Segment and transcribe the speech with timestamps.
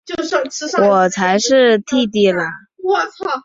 [0.87, 2.45] 我才是姊姊啦！